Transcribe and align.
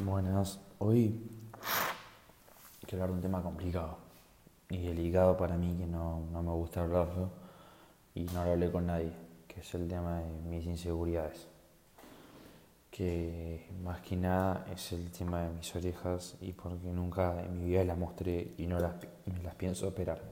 Buenas, 0.00 0.60
hoy 0.78 1.20
quiero 2.86 3.02
hablar 3.02 3.08
de 3.08 3.14
un 3.14 3.20
tema 3.20 3.42
complicado 3.42 3.98
y 4.70 4.78
delicado 4.86 5.36
para 5.36 5.56
mí 5.56 5.74
que 5.76 5.86
no, 5.86 6.20
no 6.30 6.40
me 6.40 6.52
gusta 6.52 6.82
hablarlo 6.82 7.30
y 8.14 8.22
no 8.26 8.44
lo 8.44 8.52
hablé 8.52 8.70
con 8.70 8.86
nadie, 8.86 9.10
que 9.48 9.58
es 9.58 9.74
el 9.74 9.88
tema 9.88 10.20
de 10.20 10.30
mis 10.48 10.64
inseguridades. 10.66 11.48
Que 12.92 13.68
más 13.82 14.00
que 14.02 14.16
nada 14.16 14.66
es 14.72 14.92
el 14.92 15.10
tema 15.10 15.42
de 15.42 15.50
mis 15.50 15.74
orejas 15.74 16.36
y 16.42 16.52
porque 16.52 16.92
nunca 16.92 17.42
en 17.42 17.58
mi 17.58 17.64
vida 17.64 17.82
las 17.82 17.98
mostré 17.98 18.52
y 18.56 18.68
no 18.68 18.78
las, 18.78 18.94
las 19.42 19.54
pienso 19.56 19.88
operar. 19.88 20.22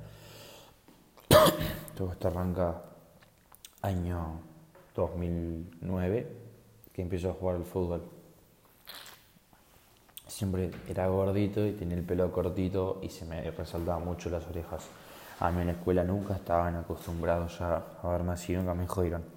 Todo 1.97 2.13
esto 2.13 2.29
arranca 2.29 2.83
año 3.83 4.39
2009 4.95 6.37
que 6.93 7.03
empezó 7.03 7.31
a 7.31 7.35
jugar 7.35 7.57
al 7.57 7.65
fútbol 7.65 8.16
siempre 10.27 10.71
era 10.89 11.07
gordito 11.09 11.65
y 11.67 11.73
tenía 11.73 11.97
el 11.97 12.05
pelo 12.05 12.31
cortito 12.33 13.01
y 13.03 13.09
se 13.09 13.25
me 13.25 13.51
resaltaban 13.51 14.05
mucho 14.05 14.31
las 14.31 14.47
orejas. 14.47 14.87
A 15.41 15.51
mí 15.51 15.61
en 15.61 15.67
la 15.69 15.73
escuela 15.75 16.03
nunca 16.05 16.35
estaban 16.35 16.77
acostumbrados 16.77 17.61
a 17.61 17.83
verme 18.05 18.33
así, 18.33 18.55
nunca 18.55 18.75
me 18.75 18.87
jodieron. 18.87 19.37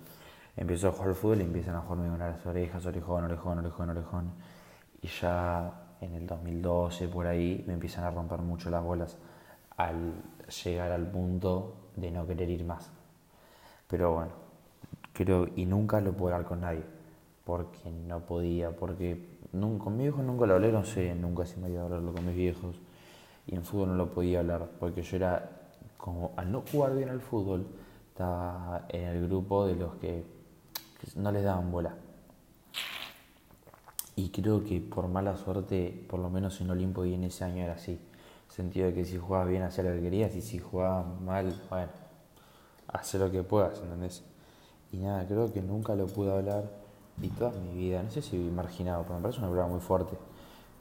Empiezo 0.59 0.89
a 0.89 0.91
jugar 0.91 1.15
fútbol 1.15 1.39
y 1.39 1.43
empiezan 1.45 1.75
a 1.75 1.81
jugarme 1.81 2.09
con 2.09 2.19
las 2.19 2.45
orejas, 2.45 2.85
orejón, 2.85 3.23
orejón, 3.23 3.59
orejón, 3.59 3.89
orejón. 3.91 4.31
Y 5.01 5.07
ya 5.07 5.95
en 6.01 6.15
el 6.15 6.27
2012, 6.27 7.07
por 7.07 7.27
ahí, 7.27 7.63
me 7.65 7.73
empiezan 7.73 8.03
a 8.03 8.11
romper 8.11 8.39
mucho 8.39 8.69
las 8.69 8.83
bolas 8.83 9.17
al 9.77 10.13
llegar 10.63 10.91
al 10.91 11.09
punto 11.09 11.91
de 11.95 12.11
no 12.11 12.27
querer 12.27 12.49
ir 12.49 12.65
más. 12.65 12.91
Pero 13.87 14.13
bueno, 14.13 14.31
creo, 15.13 15.47
y 15.55 15.65
nunca 15.65 16.01
lo 16.01 16.11
puedo 16.11 16.35
hablar 16.35 16.47
con 16.47 16.61
nadie, 16.61 16.83
porque 17.45 17.89
no 17.89 18.19
podía, 18.19 18.75
porque 18.75 19.38
Nunca, 19.51 19.85
con 19.85 19.93
mis 19.97 20.03
viejos 20.03 20.23
nunca 20.23 20.45
lo 20.45 20.55
hablé, 20.55 20.71
no 20.71 20.85
sé, 20.85 21.15
nunca 21.15 21.45
se 21.45 21.57
me 21.57 21.69
iba 21.69 21.81
a 21.81 21.85
hablarlo 21.85 22.13
con 22.13 22.25
mis 22.25 22.35
viejos. 22.35 22.75
Y 23.47 23.55
en 23.55 23.63
fútbol 23.63 23.89
no 23.89 23.95
lo 23.95 24.11
podía 24.11 24.39
hablar, 24.39 24.69
porque 24.79 25.01
yo 25.01 25.17
era, 25.17 25.49
como 25.97 26.33
al 26.37 26.51
no 26.51 26.63
jugar 26.71 26.95
bien 26.95 27.09
al 27.09 27.21
fútbol, 27.21 27.65
estaba 28.09 28.85
en 28.89 29.05
el 29.05 29.27
grupo 29.27 29.65
de 29.65 29.75
los 29.75 29.95
que, 29.95 30.23
no 31.15 31.31
les 31.31 31.43
daban 31.43 31.71
bola. 31.71 31.95
Y 34.15 34.29
creo 34.29 34.63
que 34.63 34.81
por 34.81 35.07
mala 35.07 35.35
suerte, 35.35 36.05
por 36.09 36.19
lo 36.19 36.29
menos 36.29 36.59
en 36.61 36.69
Olimpo 36.69 37.05
y 37.05 37.13
en 37.13 37.23
ese 37.23 37.45
año 37.45 37.63
era 37.63 37.73
así. 37.73 37.99
Sentido 38.49 38.87
de 38.87 38.93
que 38.93 39.05
si 39.05 39.17
jugabas 39.17 39.47
bien, 39.47 39.63
hacía 39.63 39.85
lo 39.85 39.91
que 39.91 40.01
querías, 40.01 40.35
y 40.35 40.41
si 40.41 40.59
jugabas 40.59 41.05
mal, 41.21 41.59
bueno, 41.69 41.91
hace 42.87 43.17
lo 43.17 43.31
que 43.31 43.41
puedas, 43.43 43.79
¿entendés? 43.79 44.23
Y 44.91 44.97
nada, 44.97 45.25
creo 45.25 45.51
que 45.51 45.61
nunca 45.61 45.95
lo 45.95 46.07
pude 46.07 46.31
hablar 46.31 46.78
y 47.21 47.27
toda 47.29 47.51
mi 47.51 47.77
vida, 47.77 48.01
no 48.01 48.09
sé 48.11 48.21
si 48.21 48.37
viví 48.37 48.51
marginado, 48.51 49.03
pero 49.03 49.15
me 49.15 49.21
parece 49.21 49.39
una 49.39 49.49
palabra 49.49 49.71
muy 49.71 49.81
fuerte. 49.81 50.17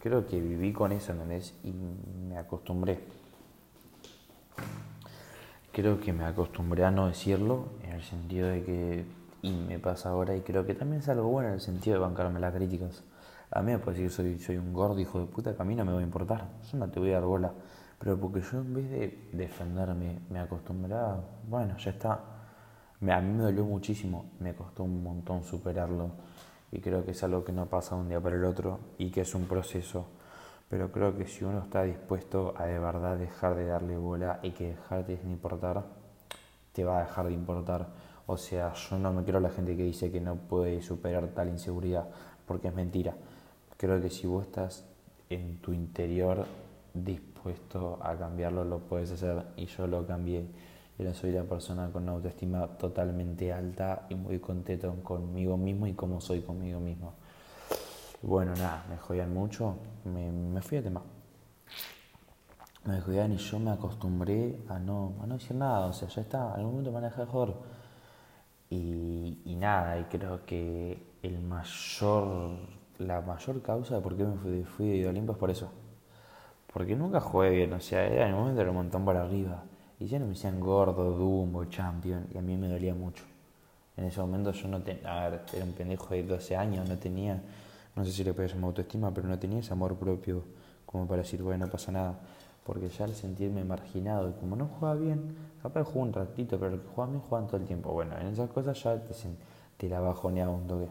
Creo 0.01 0.27
que 0.27 0.41
viví 0.41 0.73
con 0.73 0.93
eso, 0.93 1.13
¿entendés? 1.13 1.55
Y 1.65 1.73
me 1.73 2.39
acostumbré. 2.39 3.01
Creo 5.73 6.01
que 6.01 6.13
me 6.13 6.25
acostumbré 6.25 6.85
a 6.85 6.91
no 6.91 7.09
decirlo, 7.09 7.67
en 7.83 7.93
el 7.93 8.03
sentido 8.03 8.49
de 8.49 8.65
que, 8.65 9.07
y 9.43 9.53
me 9.53 9.79
pasa 9.79 10.11
ahora, 10.11 10.37
y 10.37 10.41
creo 10.41 10.67
que 10.67 10.75
también 10.75 11.03
es 11.03 11.09
algo 11.09 11.29
bueno 11.29 11.49
en 11.49 11.55
el 11.55 11.61
sentido 11.61 11.95
de 11.95 12.01
bancarme 12.01 12.41
las 12.41 12.55
críticas. 12.55 13.03
A 13.51 13.63
mí 13.63 13.73
me 13.73 13.79
puede 13.79 13.99
decir 13.99 14.11
soy, 14.11 14.39
soy 14.39 14.57
un 14.57 14.73
gordo 14.73 14.99
hijo 14.99 15.21
de 15.21 15.27
puta, 15.27 15.55
que 15.55 15.63
a 15.63 15.65
mí 15.65 15.75
no 15.75 15.85
me 15.85 15.93
va 15.93 16.01
a 16.01 16.03
importar, 16.03 16.49
yo 16.71 16.79
no 16.79 16.89
te 16.89 17.01
voy 17.01 17.11
a 17.11 17.15
dar 17.15 17.25
bola. 17.25 17.53
Pero 17.99 18.19
porque 18.19 18.41
yo 18.41 18.59
en 18.59 18.75
vez 18.75 18.91
de 18.91 19.29
defenderme, 19.33 20.21
me 20.31 20.39
acostumbré 20.39 20.95
a, 20.95 21.21
bueno, 21.49 21.77
ya 21.79 21.91
está, 21.91 22.13
a 23.01 23.21
mí 23.21 23.33
me 23.33 23.43
dolió 23.43 23.65
muchísimo, 23.65 24.27
me 24.41 24.55
costó 24.55 24.85
un 24.85 25.03
montón 25.03 25.43
superarlo 25.43 26.11
y 26.71 26.81
creo 26.81 27.05
que 27.05 27.13
es 27.13 27.23
algo 27.23 27.45
que 27.45 27.53
no 27.53 27.67
pasa 27.67 27.95
de 27.95 28.03
un 28.03 28.09
día 28.09 28.21
para 28.21 28.37
el 28.37 28.45
otro 28.45 28.81
y 28.99 29.11
que 29.11 29.23
es 29.23 29.35
un 29.35 29.47
proceso. 29.47 30.07
Pero 30.69 30.93
creo 30.93 31.17
que 31.17 31.27
si 31.27 31.45
uno 31.45 31.61
está 31.61 31.83
dispuesto 31.83 32.55
a 32.57 32.67
de 32.67 32.79
verdad 32.79 33.17
dejar 33.17 33.55
de 33.55 33.67
darle 33.67 33.97
bola 33.97 34.39
y 34.43 34.51
que 34.51 34.69
dejarte 34.69 35.17
de 35.17 35.31
importar, 35.31 35.85
te 36.73 36.85
va 36.85 36.99
a 36.99 37.01
dejar 37.03 37.27
de 37.27 37.33
importar. 37.33 37.89
O 38.27 38.37
sea, 38.37 38.75
yo 38.75 38.99
no 38.99 39.13
me 39.13 39.25
creo 39.25 39.41
la 39.41 39.49
gente 39.49 39.77
que 39.77 39.85
dice 39.85 40.11
que 40.13 40.21
no 40.21 40.37
puede 40.37 40.83
superar 40.83 41.29
tal 41.29 41.49
inseguridad, 41.49 42.09
porque 42.47 42.69
es 42.69 42.75
mentira. 42.75 43.15
Creo 43.79 44.01
que 44.03 44.11
si 44.11 44.27
vos 44.27 44.45
estás 44.45 44.85
en 45.31 45.59
tu 45.63 45.73
interior 45.73 46.45
dispuesto 46.93 47.99
a 48.03 48.15
cambiarlo, 48.17 48.65
lo 48.65 48.81
puedes 48.81 49.11
hacer 49.13 49.47
y 49.57 49.67
yo 49.67 49.87
lo 49.87 50.07
cambié 50.07 50.47
yo 50.99 51.15
soy 51.15 51.31
la 51.31 51.45
persona 51.45 51.91
con 51.93 52.03
una 52.03 52.13
autoestima 52.13 52.67
totalmente 52.67 53.53
alta 53.53 54.07
y 54.09 54.17
muy 54.17 54.41
contento 54.41 54.93
conmigo 55.03 55.57
mismo 55.57 55.87
y 55.87 55.95
como 55.95 56.21
soy 56.21 56.41
conmigo 56.41 56.81
mismo. 56.81 57.15
Bueno, 58.23 58.53
nada, 58.57 58.85
me 58.91 58.97
jodían 58.97 59.33
mucho, 59.33 59.77
me, 60.05 60.33
me 60.33 60.61
fui 60.61 60.79
a 60.79 60.83
tema. 60.83 61.03
Me 62.85 63.01
jodían 63.01 63.33
y 63.33 63.37
yo 63.37 63.61
me 63.61 63.71
acostumbré 63.71 64.61
a 64.69 64.79
no, 64.81 65.15
a 65.23 65.27
no 65.27 65.35
decir 65.35 65.57
nada, 65.57 65.87
o 65.87 65.93
sea, 65.93 66.09
ya 66.09 66.23
está, 66.23 66.53
algún 66.55 66.73
momento 66.73 66.91
me 66.91 66.95
van 66.97 67.05
a 67.05 67.11
dejar 67.11 67.29
joder. 67.29 67.55
Y, 68.71 69.41
y, 69.45 69.55
nada, 69.57 69.99
y 70.01 70.05
creo 70.05 70.45
que 70.45 71.01
el 71.23 71.41
mayor, 71.41 72.57
la 72.99 73.21
mayor 73.21 73.63
causa 73.63 73.97
de 73.97 74.01
por 74.01 74.17
qué 74.17 74.25
me 74.25 74.37
fui, 74.37 74.65
fui 74.65 75.01
de 75.01 75.09
Olimpo 75.09 75.33
es 75.33 75.39
por 75.39 75.51
eso. 75.51 75.71
Porque 76.73 76.97
nunca 76.97 77.21
jugué 77.21 77.51
bien, 77.51 77.73
o 77.73 77.81
sea, 77.81 78.05
era 78.07 78.25
en 78.25 78.35
el 78.35 78.37
momento 78.37 78.61
era 78.61 78.71
un 78.71 78.77
montón 78.77 79.05
para 79.05 79.23
arriba. 79.23 79.63
Y 80.01 80.07
ya 80.07 80.19
no 80.19 80.27
me 80.27 80.33
decían 80.33 80.61
gordo, 80.61 81.13
Dumbo, 81.13 81.65
Champion, 81.65 82.27
y 82.33 82.39
a 82.39 82.43
mí 82.43 82.57
me 82.57 82.69
dolía 82.69 82.95
mucho. 82.95 83.25
En 83.97 84.05
ese 84.05 84.21
momento 84.21 84.53
yo 84.53 84.69
no 84.69 84.81
tenía, 84.81 85.27
a 85.27 85.29
ver, 85.29 85.43
era 85.53 85.65
un 85.65 85.73
pendejo 85.73 86.15
de 86.15 86.23
12 86.23 86.57
años, 86.57 86.89
no 86.89 86.97
tenía, 86.99 87.43
no 87.97 88.05
sé 88.05 88.13
si 88.13 88.23
le 88.23 88.33
puede 88.33 88.49
llamar 88.49 88.67
autoestima, 88.67 89.13
pero 89.13 89.27
no 89.27 89.39
tenía 89.39 89.59
ese 89.59 89.73
amor 89.73 89.97
propio 89.97 90.45
como 90.87 91.07
para 91.07 91.23
decir, 91.23 91.43
bueno, 91.43 91.67
no 91.67 91.73
pasa 91.73 91.91
nada. 91.91 92.19
Porque 92.65 92.89
ya 92.91 93.07
al 93.07 93.15
sentirme 93.15 93.65
marginado 93.65 94.29
y 94.29 94.33
como 94.35 94.55
no 94.55 94.67
jugaba 94.67 94.95
bien, 94.95 95.37
capaz 95.63 95.85
jugaba 95.85 96.03
un 96.03 96.13
ratito, 96.13 96.59
pero 96.59 96.73
los 96.73 96.81
que 96.81 96.89
jugaban 96.89 97.13
bien 97.13 97.23
jugaban 97.23 97.47
todo 97.47 97.57
el 97.57 97.67
tiempo. 97.67 97.93
Bueno, 97.93 98.17
en 98.19 98.27
esas 98.29 98.51
cosas 98.51 98.81
ya 98.83 99.03
te, 99.03 99.15
te 99.77 99.89
la 99.89 100.01
bajoneaba 100.01 100.53
un 100.53 100.67
toque. 100.67 100.89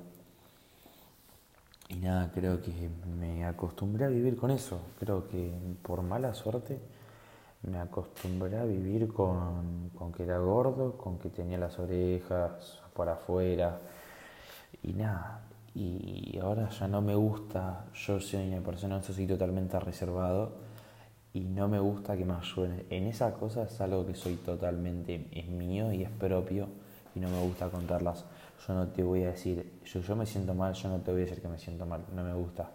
Y 1.89 1.95
nada, 1.95 2.29
creo 2.33 2.61
que 2.61 2.89
me 3.17 3.45
acostumbré 3.45 4.05
a 4.05 4.09
vivir 4.09 4.35
con 4.35 4.51
eso. 4.51 4.79
Creo 4.99 5.27
que 5.27 5.53
por 5.81 6.01
mala 6.01 6.33
suerte 6.33 6.79
me 7.67 7.79
acostumbré 7.79 8.57
a 8.57 8.63
vivir 8.63 9.07
con, 9.13 9.89
con, 9.95 10.11
que 10.11 10.23
era 10.23 10.37
gordo, 10.39 10.97
con 10.97 11.19
que 11.19 11.29
tenía 11.29 11.57
las 11.57 11.77
orejas 11.79 12.81
por 12.93 13.09
afuera 13.09 13.79
y 14.83 14.93
nada. 14.93 15.41
Y 15.75 16.39
ahora 16.41 16.69
ya 16.69 16.87
no 16.87 17.01
me 17.01 17.13
gusta, 17.13 17.85
yo 17.93 18.19
soy 18.19 18.47
una 18.47 18.61
persona, 18.61 19.01
soy 19.03 19.27
totalmente 19.27 19.79
reservado 19.79 20.53
y 21.33 21.41
no 21.41 21.67
me 21.67 21.79
gusta 21.79 22.17
que 22.17 22.25
me 22.25 22.33
ayuden. 22.33 22.85
En 22.89 23.05
esa 23.05 23.33
cosa 23.33 23.63
es 23.63 23.79
algo 23.79 24.05
que 24.05 24.15
soy 24.15 24.35
totalmente, 24.37 25.27
es 25.31 25.47
mío 25.47 25.91
y 25.91 26.03
es 26.03 26.09
propio 26.09 26.67
y 27.13 27.19
no 27.19 27.29
me 27.29 27.39
gusta 27.41 27.69
contarlas. 27.69 28.25
Yo 28.67 28.73
no 28.73 28.87
te 28.87 29.03
voy 29.03 29.23
a 29.23 29.27
decir, 29.27 29.79
yo, 29.85 30.01
yo 30.01 30.15
me 30.15 30.25
siento 30.25 30.55
mal, 30.55 30.73
yo 30.73 30.89
no 30.89 30.99
te 30.99 31.11
voy 31.11 31.21
a 31.21 31.25
decir 31.25 31.41
que 31.41 31.47
me 31.47 31.59
siento 31.59 31.85
mal, 31.85 32.05
no 32.15 32.23
me 32.23 32.33
gusta 32.33 32.71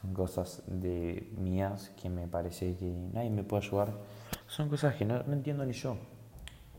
son 0.00 0.14
cosas 0.14 0.62
de 0.66 1.30
mías 1.36 1.90
que 2.00 2.08
me 2.08 2.26
parece 2.26 2.76
que 2.76 2.90
nadie 3.12 3.30
me 3.30 3.44
puede 3.44 3.66
ayudar. 3.66 3.92
Son 4.46 4.68
cosas 4.68 4.94
que 4.94 5.04
no, 5.04 5.20
entiendo 5.32 5.64
ni 5.64 5.72
yo. 5.72 5.96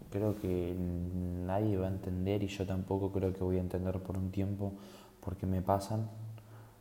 Creo 0.09 0.35
que 0.39 0.75
nadie 0.75 1.77
va 1.77 1.87
a 1.87 1.89
entender 1.89 2.43
y 2.43 2.47
yo 2.47 2.65
tampoco 2.65 3.11
creo 3.11 3.33
que 3.33 3.43
voy 3.43 3.57
a 3.57 3.61
entender 3.61 3.99
por 3.99 4.17
un 4.17 4.31
tiempo 4.31 4.73
por 5.19 5.37
qué 5.37 5.45
me 5.45 5.61
pasan, 5.61 6.09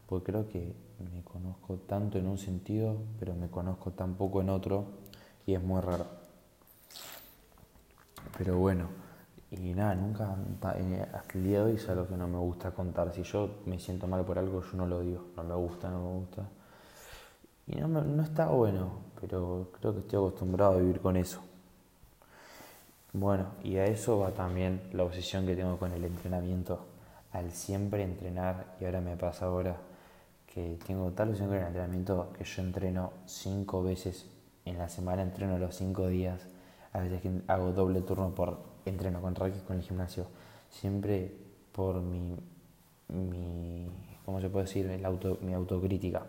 porque 0.06 0.32
creo 0.32 0.48
que 0.48 0.74
me 1.14 1.22
conozco 1.22 1.76
tanto 1.76 2.18
en 2.18 2.26
un 2.26 2.38
sentido, 2.38 2.96
pero 3.18 3.34
me 3.34 3.48
conozco 3.48 3.92
tan 3.92 4.14
poco 4.14 4.40
en 4.40 4.50
otro 4.50 4.86
y 5.46 5.54
es 5.54 5.62
muy 5.62 5.80
raro. 5.80 6.06
Pero 8.36 8.58
bueno. 8.58 9.01
Y 9.52 9.74
nada, 9.74 9.94
nunca, 9.94 10.34
eh, 10.78 11.06
hasta 11.12 11.36
el 11.38 11.44
día 11.44 11.58
de 11.58 11.64
hoy 11.64 11.76
es 11.76 11.86
algo 11.86 12.08
que 12.08 12.16
no 12.16 12.26
me 12.26 12.38
gusta 12.38 12.70
contar. 12.70 13.12
Si 13.12 13.22
yo 13.22 13.58
me 13.66 13.78
siento 13.78 14.06
mal 14.06 14.24
por 14.24 14.38
algo, 14.38 14.62
yo 14.62 14.78
no 14.78 14.86
lo 14.86 15.00
digo. 15.00 15.26
No 15.36 15.44
me 15.44 15.54
gusta, 15.54 15.90
no 15.90 15.98
me 16.02 16.18
gusta. 16.20 16.42
Y 17.66 17.76
no, 17.76 17.88
no 17.88 18.22
está 18.22 18.46
bueno, 18.46 18.90
pero 19.20 19.68
creo 19.78 19.92
que 19.92 20.00
estoy 20.00 20.18
acostumbrado 20.18 20.72
a 20.72 20.76
vivir 20.78 21.00
con 21.00 21.16
eso. 21.18 21.42
Bueno, 23.12 23.48
y 23.62 23.76
a 23.76 23.84
eso 23.84 24.18
va 24.20 24.30
también 24.30 24.88
la 24.92 25.04
obsesión 25.04 25.44
que 25.44 25.54
tengo 25.54 25.76
con 25.76 25.92
el 25.92 26.02
entrenamiento. 26.04 26.86
Al 27.32 27.50
siempre 27.52 28.04
entrenar, 28.04 28.76
y 28.80 28.86
ahora 28.86 29.02
me 29.02 29.16
pasa 29.18 29.46
ahora 29.46 29.76
que 30.46 30.78
tengo 30.86 31.10
tal 31.10 31.28
obsesión 31.28 31.50
con 31.50 31.58
el 31.58 31.66
entrenamiento 31.66 32.32
que 32.38 32.44
yo 32.44 32.62
entreno 32.62 33.12
cinco 33.26 33.82
veces 33.82 34.26
en 34.64 34.78
la 34.78 34.88
semana, 34.88 35.20
entreno 35.22 35.58
los 35.58 35.76
cinco 35.76 36.08
días. 36.08 36.40
A 36.94 37.00
veces 37.00 37.22
hago 37.48 37.72
doble 37.72 38.00
turno 38.00 38.34
por 38.34 38.71
entreno 38.84 39.20
con 39.20 39.34
Raquel 39.34 39.62
con 39.62 39.76
el 39.76 39.82
gimnasio, 39.82 40.26
siempre 40.70 41.32
por 41.72 42.00
mi, 42.00 42.36
mi 43.08 43.88
¿cómo 44.24 44.40
se 44.40 44.48
puede 44.48 44.66
decir? 44.66 44.86
El 44.86 45.04
auto, 45.04 45.38
mi 45.42 45.54
autocrítica. 45.54 46.26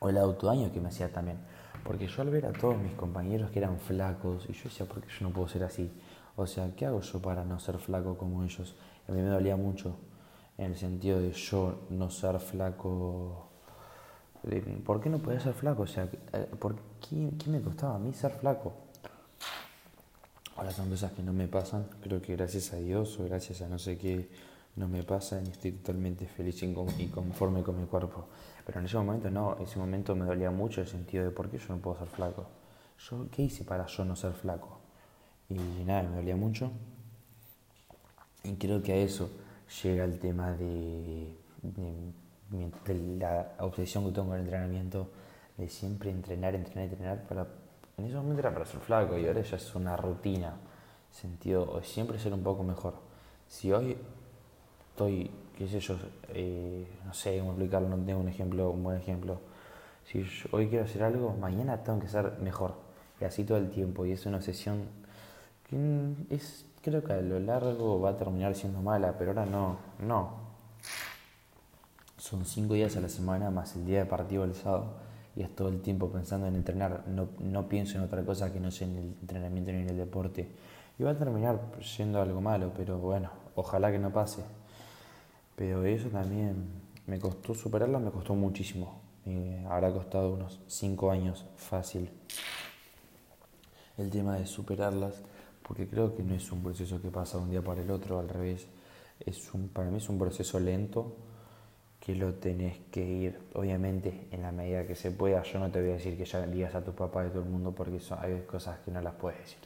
O 0.00 0.08
el 0.08 0.18
autodaño 0.18 0.72
que 0.72 0.80
me 0.80 0.88
hacía 0.88 1.12
también. 1.12 1.38
Porque 1.84 2.06
yo 2.06 2.22
al 2.22 2.30
ver 2.30 2.46
a 2.46 2.52
todos 2.52 2.78
mis 2.78 2.92
compañeros 2.92 3.50
que 3.50 3.58
eran 3.58 3.78
flacos, 3.78 4.46
y 4.48 4.52
yo 4.52 4.64
decía, 4.64 4.86
¿por 4.86 5.00
qué 5.00 5.08
yo 5.08 5.26
no 5.26 5.32
puedo 5.32 5.48
ser 5.48 5.64
así? 5.64 5.90
O 6.36 6.46
sea, 6.46 6.70
¿qué 6.76 6.86
hago 6.86 7.00
yo 7.00 7.20
para 7.20 7.44
no 7.44 7.58
ser 7.58 7.78
flaco 7.78 8.16
como 8.16 8.44
ellos? 8.44 8.76
A 9.08 9.12
mí 9.12 9.20
me 9.20 9.28
dolía 9.28 9.56
mucho, 9.56 9.96
en 10.56 10.66
el 10.66 10.76
sentido 10.76 11.20
de 11.20 11.32
yo 11.32 11.80
no 11.90 12.10
ser 12.10 12.38
flaco 12.38 13.48
¿por 14.84 15.00
qué 15.00 15.10
no 15.10 15.18
podía 15.18 15.40
ser 15.40 15.54
flaco? 15.54 15.82
O 15.82 15.86
sea, 15.86 16.08
eh, 16.32 16.50
¿por 16.58 16.76
qué, 17.00 17.30
qué 17.38 17.50
me 17.50 17.60
costaba 17.60 17.96
a 17.96 17.98
mí 17.98 18.12
ser 18.12 18.32
flaco? 18.32 18.72
Ahora 20.58 20.72
son 20.72 20.90
cosas 20.90 21.12
que 21.12 21.22
no 21.22 21.32
me 21.32 21.46
pasan, 21.46 21.86
creo 22.02 22.20
que 22.20 22.34
gracias 22.34 22.72
a 22.72 22.78
Dios 22.78 23.16
o 23.20 23.24
gracias 23.24 23.62
a 23.62 23.68
no 23.68 23.78
sé 23.78 23.96
qué 23.96 24.28
no 24.74 24.88
me 24.88 25.04
pasan 25.04 25.46
y 25.46 25.50
estoy 25.50 25.70
totalmente 25.70 26.26
feliz 26.26 26.60
y 26.64 27.06
conforme 27.06 27.62
con 27.62 27.80
mi 27.80 27.86
cuerpo. 27.86 28.26
Pero 28.66 28.80
en 28.80 28.86
ese 28.86 28.96
momento 28.96 29.30
no, 29.30 29.56
en 29.56 29.62
ese 29.62 29.78
momento 29.78 30.16
me 30.16 30.24
dolía 30.24 30.50
mucho 30.50 30.80
el 30.80 30.88
sentido 30.88 31.22
de 31.22 31.30
por 31.30 31.48
qué 31.48 31.58
yo 31.58 31.66
no 31.68 31.78
puedo 31.78 31.96
ser 32.00 32.08
flaco. 32.08 32.48
Yo, 33.08 33.28
¿Qué 33.30 33.42
hice 33.42 33.62
para 33.62 33.86
yo 33.86 34.04
no 34.04 34.16
ser 34.16 34.32
flaco? 34.32 34.80
Y 35.48 35.54
nada, 35.84 36.02
me 36.02 36.16
dolía 36.16 36.34
mucho. 36.34 36.72
Y 38.42 38.54
creo 38.54 38.82
que 38.82 38.94
a 38.94 38.96
eso 38.96 39.30
llega 39.80 40.02
el 40.02 40.18
tema 40.18 40.50
de, 40.56 41.36
la 43.20 43.52
obsesión 43.60 44.06
que 44.06 44.10
tengo 44.10 44.26
con 44.26 44.38
el 44.38 44.42
entrenamiento, 44.42 45.08
de 45.56 45.68
siempre 45.68 46.10
entrenar, 46.10 46.56
entrenar, 46.56 46.88
entrenar. 46.88 47.22
Para, 47.28 47.46
en 47.98 48.04
ese 48.04 48.16
momento 48.16 48.40
era 48.40 48.52
para 48.52 48.64
ser 48.64 48.80
flaco 48.80 49.18
y 49.18 49.26
ahora 49.26 49.42
ya 49.42 49.56
es 49.56 49.74
una 49.74 49.96
rutina. 49.96 50.54
Sentido, 51.10 51.82
siempre 51.82 52.18
ser 52.18 52.32
un 52.32 52.42
poco 52.42 52.62
mejor. 52.62 52.94
Si 53.48 53.72
hoy 53.72 53.96
estoy, 54.90 55.30
qué 55.56 55.66
sé 55.66 55.80
yo, 55.80 55.96
eh, 56.28 56.86
no 57.04 57.12
sé 57.12 57.38
cómo 57.38 57.50
explicarlo, 57.50 57.88
no 57.88 57.96
tengo 58.04 58.20
un 58.20 58.28
ejemplo, 58.28 58.70
un 58.70 58.84
buen 58.84 58.98
ejemplo. 58.98 59.40
Si 60.04 60.24
hoy 60.52 60.68
quiero 60.68 60.84
hacer 60.84 61.02
algo, 61.02 61.34
mañana 61.40 61.82
tengo 61.82 61.98
que 61.98 62.08
ser 62.08 62.38
mejor. 62.40 62.74
Y 63.20 63.24
así 63.24 63.44
todo 63.44 63.58
el 63.58 63.70
tiempo. 63.70 64.06
Y 64.06 64.12
es 64.12 64.24
una 64.26 64.36
obsesión 64.36 64.84
que 65.68 66.14
es 66.30 66.64
creo 66.80 67.02
que 67.02 67.12
a 67.12 67.20
lo 67.20 67.40
largo 67.40 68.00
va 68.00 68.10
a 68.10 68.16
terminar 68.16 68.54
siendo 68.54 68.80
mala, 68.80 69.18
pero 69.18 69.32
ahora 69.32 69.44
no, 69.44 69.76
no. 69.98 70.48
Son 72.16 72.44
cinco 72.44 72.74
días 72.74 72.96
a 72.96 73.00
la 73.00 73.08
semana 73.08 73.50
más 73.50 73.74
el 73.74 73.84
día 73.84 74.00
de 74.00 74.06
partido 74.06 74.42
del 74.42 74.54
sábado 74.54 75.07
y 75.38 75.42
es 75.42 75.54
todo 75.54 75.68
el 75.68 75.80
tiempo 75.80 76.10
pensando 76.10 76.48
en 76.48 76.56
entrenar. 76.56 77.04
No, 77.06 77.28
no 77.38 77.68
pienso 77.68 77.96
en 77.96 78.02
otra 78.02 78.24
cosa 78.24 78.52
que 78.52 78.58
no 78.58 78.72
sea 78.72 78.88
en 78.88 78.96
el 78.96 79.04
entrenamiento 79.20 79.70
ni 79.70 79.82
en 79.82 79.90
el 79.90 79.96
deporte. 79.96 80.50
Y 80.98 81.04
va 81.04 81.12
a 81.12 81.16
terminar 81.16 81.60
siendo 81.80 82.20
algo 82.20 82.40
malo, 82.40 82.72
pero 82.76 82.98
bueno, 82.98 83.30
ojalá 83.54 83.92
que 83.92 84.00
no 84.00 84.12
pase. 84.12 84.42
Pero 85.54 85.84
eso 85.84 86.08
también 86.08 86.66
me 87.06 87.20
costó 87.20 87.54
superarlo, 87.54 88.00
me 88.00 88.10
costó 88.10 88.34
muchísimo. 88.34 89.00
Me 89.26 89.64
habrá 89.66 89.92
costado 89.92 90.34
unos 90.34 90.58
cinco 90.66 91.08
años 91.08 91.46
fácil. 91.54 92.10
El 93.96 94.10
tema 94.10 94.38
de 94.38 94.46
superarlas 94.46 95.22
porque 95.62 95.86
creo 95.86 96.16
que 96.16 96.24
no 96.24 96.34
es 96.34 96.50
un 96.50 96.64
proceso 96.64 97.00
que 97.00 97.10
pasa 97.10 97.38
de 97.38 97.44
un 97.44 97.50
día 97.50 97.62
para 97.62 97.80
el 97.80 97.90
otro, 97.92 98.18
al 98.18 98.28
revés, 98.28 98.66
es 99.24 99.54
un, 99.54 99.68
para 99.68 99.88
mí 99.88 99.98
es 99.98 100.08
un 100.08 100.18
proceso 100.18 100.58
lento 100.58 101.14
que 102.08 102.14
lo 102.14 102.32
tenés 102.32 102.78
que 102.90 103.04
ir, 103.04 103.38
obviamente, 103.52 104.28
en 104.30 104.40
la 104.40 104.50
medida 104.50 104.86
que 104.86 104.94
se 104.94 105.10
pueda. 105.10 105.42
Yo 105.42 105.58
no 105.58 105.70
te 105.70 105.78
voy 105.82 105.90
a 105.90 105.92
decir 105.92 106.16
que 106.16 106.24
ya 106.24 106.40
digas 106.46 106.74
a 106.74 106.82
tus 106.82 106.94
papás 106.94 107.24
de 107.24 107.30
todo 107.32 107.42
el 107.42 107.50
mundo 107.50 107.72
porque 107.72 108.00
hay 108.18 108.46
cosas 108.50 108.78
que 108.78 108.90
no 108.90 109.02
las 109.02 109.12
puedes 109.12 109.38
decir. 109.38 109.58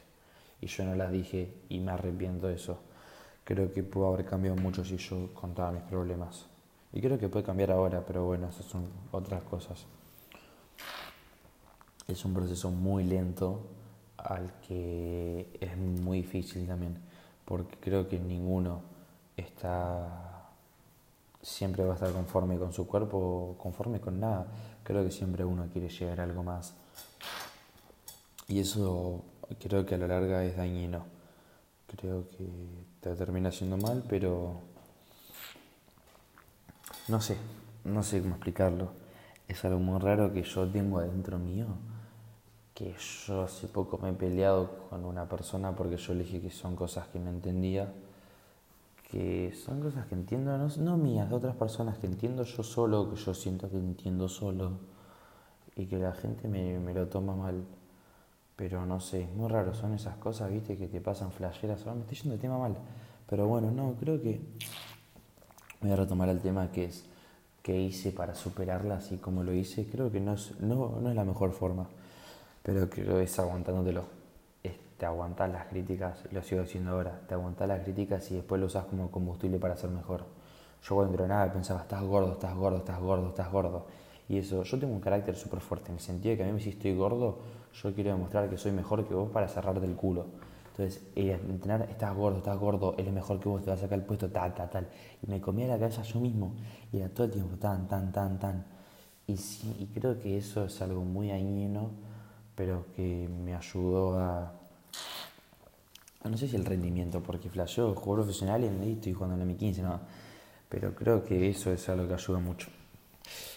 Y 0.59 0.67
yo 0.67 0.83
no 0.83 0.93
las 0.93 1.09
dije 1.09 1.53
y 1.69 1.79
me 1.79 1.93
arrepiento 1.93 2.47
de 2.47 2.55
eso. 2.55 2.79
Creo 3.45 3.71
que 3.71 3.81
pudo 3.81 4.07
haber 4.07 4.25
cambiado 4.25 4.57
mucho 4.57 4.83
si 4.83 4.97
yo 4.97 5.33
contaba 5.33 5.71
mis 5.71 5.83
problemas. 5.83 6.47
Y 6.91 6.99
creo 6.99 7.17
que 7.17 7.29
puede 7.29 7.45
cambiar 7.45 7.71
ahora, 7.71 8.03
pero 8.05 8.25
bueno, 8.25 8.49
esas 8.49 8.65
son 8.65 8.89
otras 9.13 9.41
cosas. 9.43 9.85
Es 12.09 12.25
un 12.25 12.33
proceso 12.33 12.71
muy 12.71 13.05
lento 13.05 13.61
al 14.17 14.51
que 14.67 15.47
es 15.61 15.77
muy 15.77 16.17
difícil 16.17 16.67
también, 16.67 16.97
porque 17.45 17.77
creo 17.79 18.09
que 18.09 18.19
ninguno 18.19 18.81
está 19.37 20.32
siempre 21.43 21.83
va 21.83 21.91
a 21.91 21.95
estar 21.95 22.11
conforme 22.11 22.57
con 22.57 22.73
su 22.73 22.87
cuerpo, 22.87 23.55
conforme 23.59 23.99
con 23.99 24.19
nada. 24.19 24.47
Creo 24.83 25.03
que 25.03 25.11
siempre 25.11 25.45
uno 25.45 25.67
quiere 25.71 25.89
llegar 25.89 26.21
a 26.21 26.23
algo 26.23 26.43
más. 26.43 26.73
Y 28.47 28.59
eso 28.59 29.23
creo 29.59 29.85
que 29.85 29.93
a 29.93 29.97
la 29.99 30.07
larga 30.07 30.43
es 30.43 30.57
dañino. 30.57 31.05
Creo 31.95 32.27
que 32.29 32.47
te 33.01 33.15
termina 33.15 33.49
haciendo 33.49 33.77
mal, 33.77 34.03
pero 34.09 34.61
no 37.07 37.21
sé, 37.21 37.37
no 37.83 38.01
sé 38.01 38.21
cómo 38.21 38.35
explicarlo. 38.35 38.91
Es 39.47 39.63
algo 39.65 39.79
muy 39.79 39.99
raro 39.99 40.33
que 40.33 40.41
yo 40.41 40.67
tengo 40.67 40.97
adentro 40.97 41.37
mío 41.37 41.67
que 42.73 42.95
yo 43.27 43.43
hace 43.43 43.67
poco 43.67 43.99
me 43.99 44.09
he 44.09 44.13
peleado 44.13 44.87
con 44.89 45.05
una 45.05 45.27
persona 45.29 45.75
porque 45.75 45.97
yo 45.97 46.13
le 46.13 46.23
dije 46.23 46.41
que 46.41 46.49
son 46.49 46.75
cosas 46.75 47.07
que 47.07 47.19
no 47.19 47.29
entendía, 47.29 47.93
que 49.13 49.53
son 49.53 49.79
cosas 49.79 50.07
que 50.07 50.15
entiendo, 50.15 50.57
no, 50.57 50.97
mías, 50.97 51.29
de 51.29 51.35
otras 51.35 51.55
personas 51.55 51.99
que 51.99 52.07
entiendo 52.07 52.43
yo 52.43 52.63
solo, 52.63 53.11
que 53.11 53.15
yo 53.15 53.35
siento 53.35 53.69
que 53.69 53.77
entiendo 53.77 54.27
solo 54.27 54.71
y 55.75 55.85
que 55.85 55.99
la 55.99 56.13
gente 56.13 56.47
me, 56.47 56.93
lo 56.95 57.07
toma 57.07 57.35
mal. 57.35 57.63
Pero 58.55 58.87
no 58.87 58.99
sé, 58.99 59.21
es 59.21 59.33
muy 59.35 59.49
raro, 59.49 59.75
son 59.75 59.93
esas 59.93 60.17
cosas, 60.17 60.51
viste, 60.51 60.77
que 60.77 60.87
te 60.87 60.99
pasan 60.99 61.31
flasheras. 61.31 61.85
Me 61.85 62.01
estoy 62.01 62.17
yendo 62.17 62.33
el 62.33 62.39
tema 62.39 62.57
mal. 62.57 62.75
Pero 63.29 63.47
bueno, 63.47 63.69
no, 63.69 63.93
creo 63.99 64.19
que 64.19 64.41
voy 65.79 65.91
a 65.91 65.95
retomar 65.95 66.29
el 66.29 66.39
tema 66.39 66.71
que 66.71 66.85
es 66.85 67.05
qué 67.61 67.79
hice 67.79 68.11
para 68.11 68.33
superarla 68.33 68.95
así 68.95 69.17
como 69.17 69.43
lo 69.43 69.53
hice. 69.53 69.85
Creo 69.85 70.11
que 70.11 70.19
no 70.19 70.33
es, 70.33 70.59
no, 70.59 70.99
no 70.99 71.09
es 71.11 71.15
la 71.15 71.23
mejor 71.23 71.51
forma 71.51 71.87
pero 72.63 72.89
creo 72.89 73.17
que 73.17 73.23
es 73.23 73.39
aguantándotelo. 73.39 74.22
Te 75.03 75.07
aguantas 75.07 75.51
las 75.51 75.65
críticas, 75.65 76.23
lo 76.31 76.41
sigo 76.41 76.61
haciendo 76.61 76.91
ahora, 76.91 77.19
te 77.27 77.33
aguantas 77.33 77.67
las 77.67 77.81
críticas 77.81 78.31
y 78.31 78.35
después 78.35 78.61
lo 78.61 78.67
usas 78.67 78.85
como 78.85 79.11
combustible 79.11 79.59
para 79.59 79.75
ser 79.75 79.89
mejor. 79.89 80.23
Yo 80.81 80.95
cuando 80.95 81.11
entrenaba 81.11 81.51
pensaba, 81.51 81.81
estás 81.81 82.01
gordo, 82.03 82.31
estás 82.31 82.55
gordo, 82.55 82.77
estás 82.77 83.01
gordo, 83.01 83.27
estás 83.27 83.51
gordo. 83.51 83.85
Y 84.29 84.37
eso, 84.37 84.63
yo 84.63 84.79
tengo 84.79 84.93
un 84.93 85.01
carácter 85.01 85.35
súper 85.35 85.59
fuerte, 85.59 85.89
en 85.89 85.95
el 85.95 85.99
sentido 85.99 86.31
de 86.31 86.37
que 86.37 86.49
a 86.49 86.53
mí 86.53 86.61
si 86.61 86.69
estoy 86.69 86.95
gordo, 86.95 87.39
yo 87.73 87.93
quiero 87.93 88.11
demostrar 88.11 88.49
que 88.49 88.57
soy 88.57 88.71
mejor 88.71 89.05
que 89.05 89.13
vos 89.13 89.29
para 89.29 89.49
cerrarte 89.49 89.85
el 89.85 89.95
culo. 89.97 90.27
Entonces, 90.71 91.03
eh, 91.17 91.37
entrenar, 91.49 91.81
estás 91.89 92.15
gordo, 92.15 92.37
estás 92.37 92.57
gordo, 92.57 92.95
él 92.97 93.05
es 93.05 93.13
mejor 93.13 93.41
que 93.41 93.49
vos, 93.49 93.61
te 93.61 93.71
va 93.71 93.73
a 93.73 93.79
sacar 93.79 93.99
el 93.99 94.05
puesto, 94.05 94.29
tal, 94.29 94.53
tal, 94.53 94.69
tal. 94.69 94.87
Y 95.21 95.29
me 95.29 95.41
comía 95.41 95.67
la 95.67 95.77
cabeza 95.77 96.01
yo 96.03 96.21
mismo, 96.21 96.53
y 96.93 96.99
era 96.99 97.09
todo 97.09 97.25
el 97.25 97.33
tiempo, 97.33 97.57
tan, 97.57 97.89
tan, 97.89 98.09
tan, 98.13 98.39
tan. 98.39 98.65
Y, 99.27 99.35
sí, 99.35 99.75
y 99.79 99.87
creo 99.87 100.17
que 100.17 100.37
eso 100.37 100.63
es 100.63 100.81
algo 100.81 101.01
muy 101.01 101.27
dañino 101.27 101.91
pero 102.55 102.85
que 102.95 103.27
me 103.27 103.55
ayudó 103.55 104.19
a, 104.19 104.53
no 106.23 106.37
sé 106.37 106.47
si 106.47 106.55
el 106.55 106.65
rendimiento, 106.65 107.21
porque 107.21 107.49
flasheó, 107.49 107.93
juego 107.95 108.23
profesional 108.23 108.63
y 108.63 108.67
en 108.67 108.81
estoy 108.83 109.13
jugando 109.13 109.41
en 109.41 109.47
la 109.47 109.53
M15, 109.53 109.81
no, 109.81 109.99
pero 110.69 110.95
creo 110.95 111.23
que 111.23 111.49
eso 111.49 111.71
es 111.71 111.87
algo 111.89 112.07
que 112.07 112.13
ayuda 112.13 112.39
mucho. 112.39 112.69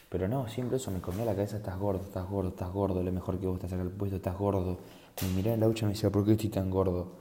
Pero 0.09 0.29
no, 0.29 0.49
siempre 0.49 0.77
eso 0.77 0.91
me 0.91 1.01
comía 1.01 1.25
la 1.25 1.35
cabeza, 1.35 1.57
estás 1.57 1.79
gordo, 1.79 2.05
estás 2.05 2.29
gordo, 2.29 2.51
estás 2.51 2.71
gordo, 2.73 3.03
lo 3.03 3.13
mejor 3.13 3.39
que 3.39 3.47
vos 3.47 3.59
te 3.59 3.69
saca 3.69 3.83
el 3.83 3.91
puesto, 3.91 4.17
estás 4.17 4.37
gordo. 4.37 4.79
Me 5.23 5.29
miraba 5.29 5.55
en 5.55 5.61
la 5.61 5.67
ducha 5.67 5.85
y 5.85 5.87
me 5.87 5.93
decía, 5.95 6.11
¿por 6.11 6.25
qué 6.25 6.33
estoy 6.33 6.51
tan 6.51 6.71
gordo? 6.71 7.13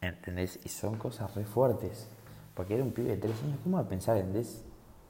¿Entendés? 0.00 0.60
Y 0.64 0.68
son 0.68 0.96
cosas 0.96 1.34
re 1.34 1.44
fuertes. 1.44 2.06
Porque 2.54 2.74
era 2.74 2.84
un 2.84 2.92
pibe 2.92 3.10
de 3.10 3.16
tres 3.16 3.42
años, 3.42 3.58
¿cómo 3.62 3.76
va 3.76 3.82
a 3.82 3.88
pensar, 3.88 4.16
en. 4.16 4.44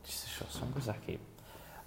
Son 0.05 0.73
cosas 0.73 0.97
que 0.99 1.19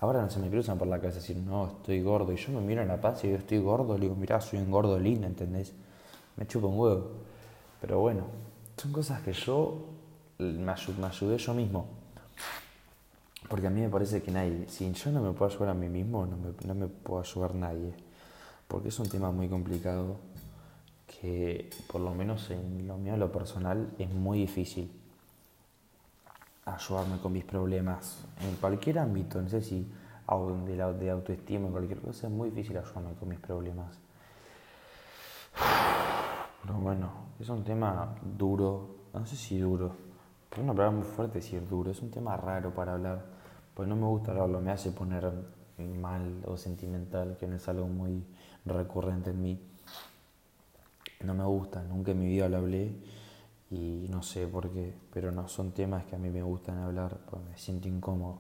Ahora 0.02 0.24
no 0.24 0.32
se 0.32 0.40
me 0.40 0.50
cruzan 0.50 0.80
por 0.80 0.88
la 0.88 1.00
cabeza 1.00 1.20
decir, 1.20 1.38
no, 1.38 1.68
estoy 1.68 2.02
gordo. 2.02 2.34
Y 2.34 2.36
yo 2.36 2.52
me 2.54 2.62
miro 2.62 2.82
en 2.82 2.88
la 2.88 3.00
paz 3.00 3.24
y 3.24 3.28
digo, 3.28 3.38
estoy 3.38 3.60
gordo. 3.60 3.96
Le 3.96 4.06
digo, 4.06 4.16
mirá, 4.16 4.42
soy 4.42 4.58
un 4.58 4.72
gordo 4.72 4.98
lindo, 5.00 5.28
¿entendés? 5.28 5.74
Me 6.42 6.48
chupo 6.48 6.70
un 6.70 6.80
huevo. 6.80 7.12
Pero 7.82 8.00
bueno, 8.00 8.24
son 8.76 8.92
cosas 8.92 9.22
que 9.22 9.32
yo 9.32 9.86
me, 10.40 10.72
ayudé 10.72 11.38
yo 11.38 11.54
mismo. 11.54 11.86
Porque 13.48 13.68
a 13.68 13.70
mí 13.70 13.80
me 13.80 13.90
parece 13.90 14.24
que 14.24 14.32
nadie, 14.32 14.68
si 14.68 14.92
yo 14.92 15.12
no 15.12 15.22
me 15.22 15.34
puedo 15.34 15.52
ayudar 15.52 15.70
a 15.70 15.74
mí 15.76 15.88
mismo, 15.88 16.26
no 16.26 16.38
me, 16.38 16.54
no 16.66 16.74
me 16.74 16.88
puedo 16.88 17.22
ayudar 17.22 17.54
nadie. 17.54 17.94
Porque 18.68 18.90
es 18.90 18.98
un 18.98 19.08
tema 19.08 19.32
muy 19.32 19.50
complicado 19.50 20.16
que, 21.06 21.70
por 21.86 22.02
lo 22.02 22.12
menos 22.16 22.50
en 22.50 22.88
lo 22.88 22.98
mío, 22.98 23.16
lo 23.18 23.32
personal, 23.32 23.92
es 24.00 24.10
muy 24.10 24.40
difícil 24.40 24.92
ayudarme 26.66 27.20
con 27.20 27.34
mis 27.34 27.46
problemas 27.46 28.18
en 28.42 28.56
cualquier 28.56 28.98
ámbito, 28.98 29.40
no 29.40 29.48
sé 29.48 29.62
si 29.62 29.88
de, 30.66 30.94
de 30.94 31.10
autoestima, 31.12 31.70
cualquier 31.70 32.00
cosa, 32.00 32.26
es 32.26 32.34
muy 32.34 32.50
difícil 32.50 32.80
ayudarme 32.80 33.14
con 33.14 33.30
mis 33.30 33.40
problemas. 33.40 33.96
Bueno, 36.82 37.12
es 37.40 37.48
un 37.48 37.64
tema 37.64 38.16
duro, 38.24 38.96
no 39.14 39.24
sé 39.28 39.36
si 39.36 39.60
duro, 39.60 39.92
pero 40.50 40.64
una 40.64 40.74
palabra 40.74 40.98
muy 40.98 41.06
fuerte 41.06 41.36
decir 41.38 41.70
duro, 41.70 41.92
es 41.92 42.02
un 42.02 42.10
tema 42.10 42.36
raro 42.36 42.74
para 42.74 42.94
hablar, 42.94 43.24
pues 43.76 43.88
no 43.88 43.96
me 43.96 44.08
gusta 44.08 44.32
hablarlo, 44.32 44.62
me 44.62 44.72
hace 44.72 44.92
poner 44.92 45.32
mal 45.78 46.42
o 46.48 46.58
sentimental, 46.58 47.38
que 47.40 47.46
no 47.46 47.58
es 47.58 47.68
algo 47.70 47.86
muy 47.86 48.26
recurrente 48.66 49.30
en 49.30 49.42
mí. 49.44 49.62
No 51.24 51.36
me 51.36 51.44
gusta, 51.44 51.84
nunca 51.84 52.14
en 52.14 52.20
mi 52.20 52.26
vida 52.26 52.50
lo 52.50 52.58
hablé 52.58 52.96
y 53.70 54.08
no 54.10 54.24
sé 54.24 54.48
por 54.48 54.72
qué, 54.72 54.96
pero 55.14 55.32
no 55.32 55.48
son 55.48 55.74
temas 55.74 56.06
que 56.06 56.16
a 56.16 56.18
mí 56.18 56.32
me 56.32 56.42
gustan 56.42 56.80
hablar, 56.80 57.20
pues 57.30 57.44
me 57.44 57.56
siento 57.60 57.90
incómodo. 57.90 58.40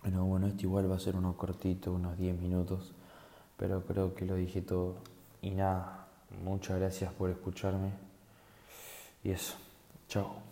Pero 0.00 0.24
bueno, 0.24 0.46
este 0.46 0.62
igual 0.62 0.90
va 0.90 0.96
a 0.96 1.00
ser 1.00 1.16
uno 1.16 1.36
cortito, 1.36 1.92
unos 1.92 2.16
10 2.16 2.40
minutos, 2.40 2.94
pero 3.58 3.84
creo 3.84 4.14
que 4.14 4.24
lo 4.24 4.36
dije 4.36 4.62
todo. 4.62 4.94
Y 5.42 5.50
nada, 5.50 5.99
muchas 6.42 6.78
gracias 6.78 7.12
por 7.12 7.30
escucharme. 7.30 7.90
Y 9.22 9.30
eso, 9.30 9.54
chao. 10.08 10.49